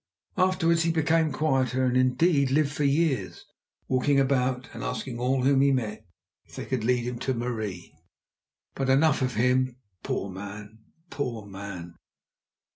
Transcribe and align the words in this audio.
Afterwards 0.37 0.81
he 0.81 0.91
became 0.91 1.31
quieter, 1.31 1.85
and, 1.85 1.95
indeed, 1.95 2.49
lived 2.49 2.71
for 2.71 2.83
years, 2.83 3.45
walking 3.87 4.19
about 4.19 4.67
and 4.73 4.83
asking 4.83 5.19
all 5.19 5.43
whom 5.43 5.61
he 5.61 5.71
met 5.71 6.07
if 6.47 6.55
they 6.55 6.65
could 6.65 6.83
lead 6.83 7.03
him 7.03 7.19
to 7.19 7.35
Marie. 7.35 7.93
But 8.73 8.89
enough 8.89 9.21
of 9.21 9.35
him—poor 9.35 10.31
man, 10.31 10.79
poor 11.11 11.45
man! 11.45 11.97